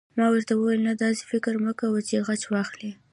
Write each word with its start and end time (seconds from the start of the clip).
ما 0.17 0.25
ورته 0.29 0.53
وویل: 0.55 0.81
نه، 0.87 0.93
داسې 1.03 1.23
فکر 1.31 1.53
مه 1.63 1.73
کوه 1.79 1.99
چې 2.07 2.23
غچ 2.27 2.41
واخلې. 2.53 2.91